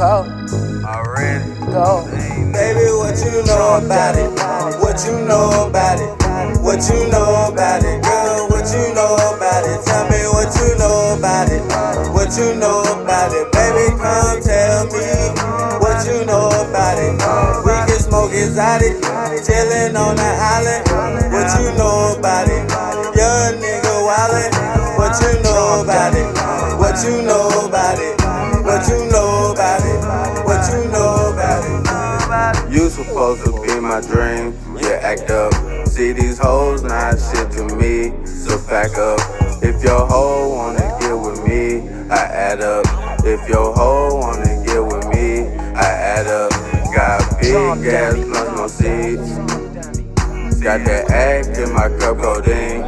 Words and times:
Cold. 0.00 0.32
Already. 0.80 1.44
Go. 1.68 2.08
Baby, 2.08 2.88
what 2.96 3.20
you 3.20 3.44
know 3.44 3.84
about 3.84 4.16
it? 4.16 4.32
What 4.80 4.96
you 5.04 5.12
know 5.28 5.68
about 5.68 6.00
it? 6.00 6.08
What 6.64 6.80
you 6.88 7.04
know 7.12 7.52
about 7.52 7.84
it? 7.84 8.00
Girl, 8.00 8.48
what 8.48 8.64
you 8.72 8.80
know 8.96 9.12
about 9.36 9.68
it? 9.68 9.76
Tell 9.84 10.08
me 10.08 10.24
what 10.32 10.56
you 10.56 10.72
know 10.80 11.20
about 11.20 11.52
it. 11.52 11.60
What 12.16 12.32
you 12.32 12.56
know 12.56 12.80
about 12.80 13.28
it? 13.28 13.52
Baby, 13.52 13.92
come 14.00 14.40
tell 14.40 14.88
me 14.88 15.04
what 15.84 16.00
you 16.08 16.24
know 16.24 16.48
about 16.48 16.96
it. 16.96 17.20
We 17.60 17.76
can 17.84 18.00
smoke 18.00 18.32
exotic, 18.32 18.96
chillin' 19.44 20.00
on 20.00 20.16
the 20.16 20.30
island. 20.56 20.88
What 21.28 21.52
you 21.60 21.76
know 21.76 22.16
about 22.16 22.48
it? 22.48 22.64
Young 23.20 23.52
nigga 23.60 23.94
wildin'. 24.08 24.96
What 24.96 25.12
you 25.20 25.42
know 25.44 25.84
about 25.84 26.14
it? 26.16 26.24
What 26.80 26.96
you 27.04 27.20
know 27.20 27.39
You 32.90 33.04
supposed 33.04 33.44
to 33.44 33.52
be 33.52 33.78
my 33.78 34.00
dream. 34.00 34.52
Yeah, 34.82 34.98
act 35.00 35.30
up. 35.30 35.54
See 35.86 36.10
these 36.10 36.38
hoes, 36.38 36.82
not 36.82 37.20
shit 37.20 37.48
to 37.52 37.76
me. 37.76 38.10
So 38.26 38.58
back 38.66 38.98
up. 38.98 39.20
If 39.62 39.80
your 39.84 40.04
hoe 40.08 40.48
wanna 40.48 40.98
get 40.98 41.12
with 41.12 41.46
me, 41.46 41.88
I 42.10 42.16
add 42.16 42.60
up. 42.60 42.84
If 43.24 43.48
your 43.48 43.72
hoe 43.76 44.16
wanna 44.16 44.64
get 44.66 44.80
with 44.80 45.06
me, 45.06 45.46
I 45.76 45.86
add 45.86 46.26
up. 46.26 46.50
Got 46.92 47.40
big 47.40 47.54
ass 47.86 48.14
plus 48.14 48.56
no 48.56 48.66
seeds. 48.66 49.38
Got 50.60 50.84
that 50.86 51.12
act 51.12 51.58
in 51.58 51.72
my 51.72 51.90
cup 52.00 52.18
codeine. 52.18 52.82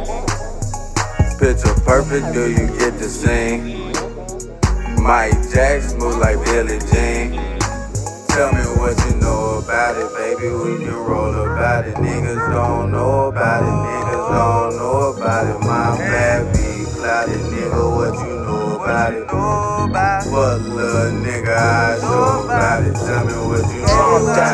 Picture 1.39 1.79
perfect, 1.85 2.33
do 2.33 2.51
you 2.51 2.67
get 2.77 2.97
to 2.97 3.07
sing? 3.07 3.93
Mike 5.01 5.31
Jack 5.53 5.81
smooth 5.81 6.17
like 6.17 6.43
Billie 6.43 6.79
Jean. 6.91 7.39
Tell 8.27 8.51
me 8.51 8.63
what 8.81 8.97
you 9.05 9.15
know 9.21 9.42
baby. 10.43 10.55
We 10.55 10.85
can 10.85 10.93
roll 10.93 11.33
about 11.33 11.87
it. 11.87 11.95
Niggas 11.95 12.53
don't 12.53 12.91
know 12.91 13.27
about 13.27 13.63
it. 13.63 13.67
Niggas 13.67 14.27
don't 14.29 14.77
know 14.77 15.13
about 15.15 15.47
it. 15.47 15.59
My 15.61 15.97
bad 15.97 16.53
be 16.53 16.85
clouded, 16.93 17.39
nigga. 17.51 17.95
What 17.95 18.13
you 18.15 18.35
know 18.43 18.81
about 18.81 19.13
it? 19.13 19.27
What 20.31 20.61
little 20.61 21.11
nigga 21.21 21.55
I 21.55 21.99
show 21.99 22.45
about 22.45 22.83
it? 22.83 22.95
Tell 22.95 23.25
me 23.25 23.33
what 23.47 23.65
you 23.73 23.81
know 23.81 23.93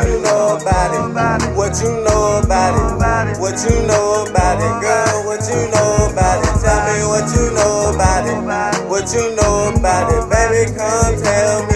you 0.06 0.20
know 0.22 0.58
about 0.60 1.42
it? 1.42 1.56
What 1.56 1.80
you 1.80 1.90
know 2.04 2.40
about 2.42 3.28
it? 3.28 3.38
What 3.40 3.56
you 3.64 3.86
know 3.86 4.24
about 4.28 4.58
it? 4.58 4.74
Girl, 4.82 5.24
what 5.26 5.42
you 5.48 5.60
know 5.70 6.10
about 6.10 6.44
it? 6.44 6.54
Tell 6.60 6.80
me 6.86 6.96
what 7.08 7.26
you 7.34 7.44
know 7.54 7.92
about 7.94 8.26
it. 8.26 8.88
What 8.88 9.12
you 9.12 9.34
know 9.36 9.72
about 9.74 10.12
it? 10.12 10.22
Baby, 10.28 10.76
come 10.76 11.16
tell 11.22 11.66
me 11.66 11.69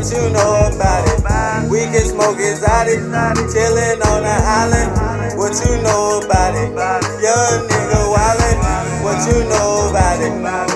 what 0.00 0.12
you 0.16 0.32
know 0.32 0.70
about 0.72 1.04
it. 1.12 1.70
We 1.70 1.80
can 1.92 2.04
smoke 2.08 2.38
exotic, 2.40 3.00
chillin' 3.52 4.00
on 4.08 4.22
the 4.24 4.32
island. 4.32 5.36
What 5.36 5.52
you 5.60 5.76
know 5.82 6.24
about 6.24 6.54
it? 6.56 6.72
Young 7.20 7.68
nigga 7.68 8.00
wildin'. 8.08 9.04
What 9.04 9.20
you 9.28 9.44
know 9.44 9.90
about 9.90 10.20
it? 10.24 10.32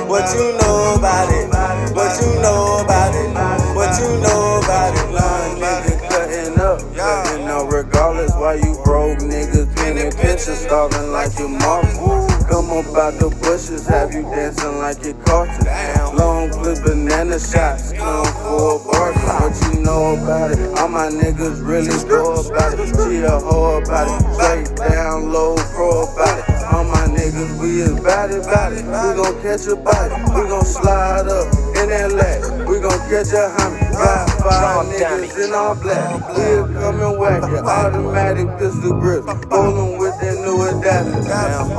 What 0.09 0.29
you 0.37 0.53
know 0.61 0.97
about 0.99 1.33
it? 1.33 1.49
What 1.97 2.21
you 2.21 2.35
know 2.43 2.85
about 2.85 3.15
it? 3.15 3.33
What 3.75 3.99
you 3.99 4.09
know 4.21 4.61
about 4.63 4.93
it? 4.93 5.09
Nigga 5.57 6.09
cutting 6.11 6.61
up, 6.61 6.81
cutting 6.95 7.49
up 7.49 7.73
regardless 7.73 8.33
why 8.33 8.57
you 8.57 8.77
broke 8.85 9.21
niggas 9.21 9.75
painting 9.77 10.13
pictures, 10.13 10.59
stalking 10.59 11.13
like 11.13 11.39
your 11.39 11.49
mom. 11.49 12.34
Come 12.55 12.71
up 12.71 12.87
out 12.95 13.19
the 13.19 13.35
bushes, 13.43 13.85
have 13.89 14.15
you 14.15 14.23
dancing 14.23 14.79
like 14.79 15.03
your 15.03 15.15
cartoon. 15.27 15.67
Long 16.15 16.51
clip 16.51 16.79
banana 16.85 17.41
shots, 17.41 17.91
come 17.93 18.25
for 18.47 18.79
a 18.79 18.85
bargain. 18.87 19.27
What 19.27 19.75
you 19.75 19.83
know 19.83 20.15
about 20.15 20.53
it? 20.53 20.79
All 20.79 20.87
my 20.87 21.11
niggas 21.11 21.67
really 21.67 21.91
go 22.07 22.47
about 22.47 22.79
it. 22.79 22.95
She 22.95 23.27
a 23.27 23.43
hoe 23.43 23.83
about 23.83 24.07
it, 24.07 24.23
straight 24.39 24.71
down 24.89 25.33
low 25.33 25.57
pro 25.75 26.07
about 26.07 26.39
it. 26.39 26.47
All 26.71 26.85
my 26.85 27.11
niggas, 27.11 27.59
we 27.59 27.83
is 27.83 27.99
bout 27.99 28.31
it. 28.31 28.47
We 28.47 29.09
gon' 29.19 29.35
catch 29.43 29.67
a 29.67 29.75
body, 29.75 30.15
we 30.31 30.47
gon' 30.47 30.65
slide 30.65 31.27
up 31.27 31.51
in 31.83 31.91
that 31.91 32.13
lag. 32.15 32.69
We 32.69 32.79
gon' 32.79 33.03
catch 33.11 33.35
a 33.35 33.51
homie, 33.51 33.83
got 33.99 34.31
five 34.39 34.87
niggas 34.95 35.45
in 35.45 35.53
all 35.55 35.75
black. 35.75 36.23
Come 36.31 37.03
and 37.03 37.19
whack 37.19 37.43
automatic 37.43 38.47
pistol 38.59 38.95
grip. 39.01 39.25
Holding 39.51 39.99
with 39.99 40.15
that 40.21 40.39
new 40.47 40.63
adapter. 40.63 41.74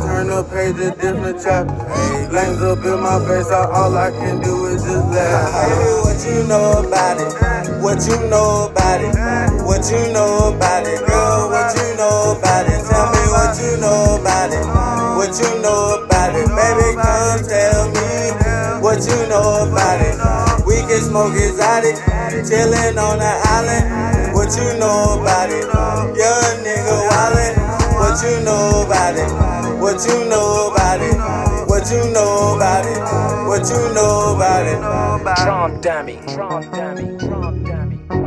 Turn 0.00 0.28
the 0.28 0.42
page 0.44 0.80
a 0.80 0.90
different 0.96 1.36
chapter. 1.44 1.74
Lanes 2.32 2.62
up 2.62 2.82
in 2.84 3.00
my 3.00 3.18
face, 3.28 3.50
I- 3.52 3.68
all 3.76 3.94
I 3.96 4.10
can 4.10 4.40
do 4.40 4.64
is 4.66 4.82
just 4.82 5.06
laugh. 5.12 5.68
Baby, 5.68 5.92
what 6.00 6.18
you 6.24 6.42
know 6.48 6.80
about 6.80 7.20
it? 7.20 7.32
What 7.82 8.00
you 8.08 8.16
know 8.32 8.70
about 8.72 9.00
it? 9.02 9.12
What 9.68 9.84
you 9.92 10.12
know 10.14 10.54
about 10.56 10.86
it? 10.86 11.04
Girl, 11.06 11.50
what 11.50 11.76
you 11.76 11.96
know 12.00 12.36
about 12.38 12.66
it? 12.72 12.80
Tell 12.88 13.06
me 13.12 13.22
what 13.36 13.52
you 13.60 13.76
know 13.84 14.16
about 14.16 14.52
it. 14.56 14.64
What 15.18 15.32
you 15.36 15.60
know 15.60 16.00
about 16.00 16.34
it? 16.40 16.48
Baby, 16.48 16.88
come 16.96 17.40
tell 17.44 17.84
me 17.92 18.08
what 18.80 19.04
you 19.04 19.20
know 19.28 19.68
about 19.68 20.00
it. 20.00 20.16
We 20.66 20.76
can 20.88 21.00
smoke 21.04 21.34
exotic, 21.36 21.96
chillin' 22.48 22.96
on 22.96 23.18
the 23.18 23.32
island. 23.56 24.32
What 24.34 24.56
you 24.56 24.78
know 24.80 25.20
about 25.20 25.40
it? 25.40 25.41
What 30.02 30.10
you 30.10 30.28
know 30.28 30.72
about 30.72 31.00
it? 31.00 31.68
What 31.68 31.88
you 31.92 32.12
know 32.12 32.56
about 32.56 32.84
it? 32.84 33.46
What 33.46 33.68
you 33.70 33.94
know 33.94 34.34
about 34.34 34.66
it? 34.66 35.36
Trump 35.44 35.80
dummy. 35.80 36.18
Trump 36.26 36.74
dummy. 36.74 37.18
Trump 37.18 37.64
dummy. 37.64 38.21